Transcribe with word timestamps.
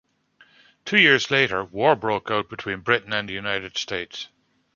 Two 0.83 0.97
years 0.97 1.29
later, 1.29 1.63
war 1.63 1.95
broke 1.95 2.31
out 2.31 2.49
between 2.49 2.79
Britain 2.79 3.13
and 3.13 3.29
the 3.29 3.33
United 3.33 3.77
States. 3.77 4.29